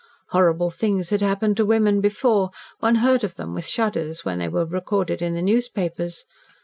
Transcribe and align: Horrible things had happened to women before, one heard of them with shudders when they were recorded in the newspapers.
Horrible 0.29 0.71
things 0.71 1.11
had 1.11 1.21
happened 1.21 1.57
to 1.57 1.63
women 1.67 2.01
before, 2.01 2.49
one 2.79 2.95
heard 3.05 3.23
of 3.23 3.35
them 3.35 3.53
with 3.53 3.67
shudders 3.67 4.25
when 4.25 4.39
they 4.39 4.47
were 4.49 4.65
recorded 4.65 5.21
in 5.21 5.35
the 5.35 5.43
newspapers. 5.43 6.23